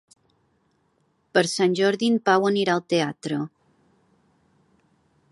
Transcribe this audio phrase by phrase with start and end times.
[1.37, 3.37] Per Sant Jordi en Pau anirà al teatre.